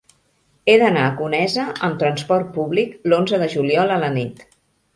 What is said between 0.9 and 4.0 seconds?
a Conesa amb trasport públic l'onze de juliol